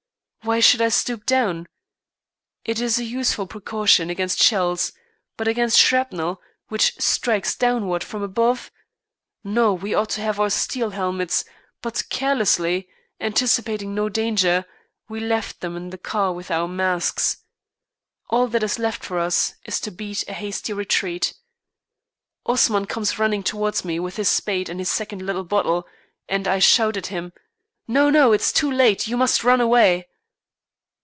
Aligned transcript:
Why 0.43 0.59
should 0.59 0.81
I 0.81 0.89
stoop 0.89 1.27
down? 1.27 1.67
It 2.65 2.81
is 2.81 2.97
a 2.97 3.03
useful 3.03 3.45
precaution 3.45 4.09
against 4.09 4.41
shells. 4.41 4.91
But 5.37 5.47
against 5.47 5.77
shrapnel, 5.77 6.41
which 6.67 6.95
strikes 6.99 7.55
downwards 7.55 8.05
from 8.05 8.23
above? 8.23 8.71
No, 9.43 9.71
we 9.71 9.93
ought 9.93 10.09
to 10.09 10.21
have 10.21 10.39
our 10.39 10.49
steel 10.49 10.89
helmets, 10.89 11.45
but 11.83 12.01
carelessly, 12.09 12.89
anticipating 13.19 13.93
no 13.93 14.09
danger, 14.09 14.65
we 15.07 15.19
left 15.19 15.59
them 15.61 15.77
in 15.77 15.91
the 15.91 15.97
car 15.99 16.33
with 16.33 16.49
our 16.49 16.67
masks. 16.67 17.37
All 18.29 18.47
that 18.47 18.63
is 18.63 18.79
left 18.79 19.05
for 19.05 19.19
us 19.19 19.53
is 19.65 19.79
to 19.81 19.91
beat 19.91 20.27
a 20.27 20.33
hasty 20.33 20.73
retreat. 20.73 21.35
Osman 22.47 22.87
comes 22.87 23.19
running 23.19 23.43
towards 23.43 23.85
me 23.85 23.99
with 23.99 24.15
his 24.15 24.27
spade 24.27 24.69
and 24.69 24.79
his 24.79 24.89
second 24.89 25.21
little 25.21 25.43
bottle, 25.43 25.85
and 26.27 26.47
I 26.47 26.57
shout 26.57 26.97
at 26.97 27.07
him: 27.13 27.31
"No, 27.87 28.09
no, 28.09 28.33
it 28.33 28.41
is 28.41 28.51
too 28.51 28.71
late, 28.71 29.07
you 29.07 29.15
must 29.17 29.43
run 29.43 29.61
away." 29.61 30.07